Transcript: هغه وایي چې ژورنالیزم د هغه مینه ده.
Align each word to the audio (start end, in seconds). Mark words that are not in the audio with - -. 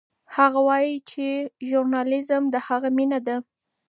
هغه 0.35 0.59
وایي 0.67 0.95
چې 1.11 1.25
ژورنالیزم 1.69 2.43
د 2.53 2.55
هغه 2.67 2.89
مینه 2.97 3.19
ده. 3.27 3.35